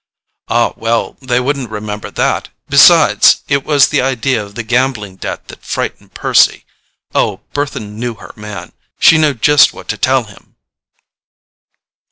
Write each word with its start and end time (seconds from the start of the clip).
"Ah, 0.47 0.73
well, 0.77 1.15
they 1.21 1.39
wouldn't 1.39 1.69
remember 1.69 2.09
that; 2.09 2.49
besides, 2.67 3.43
it 3.47 3.63
was 3.63 3.89
the 3.89 4.01
idea 4.01 4.43
of 4.43 4.55
the 4.55 4.63
gambling 4.63 5.15
debt 5.15 5.47
that 5.47 5.63
frightened 5.63 6.15
Percy. 6.15 6.65
Oh, 7.13 7.41
Bertha 7.53 7.79
knew 7.81 8.15
her 8.15 8.33
man—she 8.35 9.19
knew 9.19 9.35
just 9.35 9.73
what 9.73 9.87
to 9.89 9.99
tell 9.99 10.23
him!" 10.23 10.55